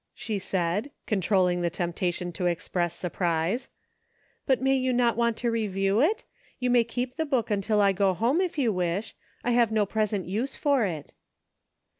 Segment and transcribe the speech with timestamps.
[0.25, 3.69] "she said, controlling the temptation to express surprise;
[4.47, 6.23] "but may you not want to review it?
[6.57, 9.85] You may keep the book until I go home if you wish; I have no
[9.85, 11.13] present use for it."